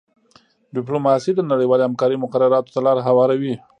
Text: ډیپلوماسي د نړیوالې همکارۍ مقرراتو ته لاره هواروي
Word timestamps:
ډیپلوماسي 0.75 1.31
د 1.35 1.41
نړیوالې 1.51 1.83
همکارۍ 1.85 2.17
مقرراتو 2.23 2.73
ته 2.75 2.79
لاره 2.85 3.01
هواروي 3.09 3.53